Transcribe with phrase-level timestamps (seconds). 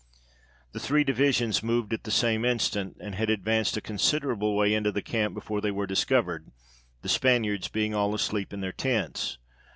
[0.71, 4.81] The three divisions moved at the same instant, and had advanced a considerable way in
[4.81, 6.49] the camp before they were dis covered,
[7.03, 9.37] the Spaniards being all asleep in their tents.